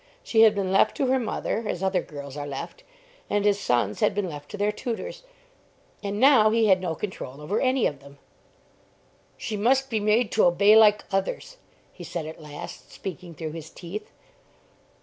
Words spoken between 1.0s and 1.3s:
her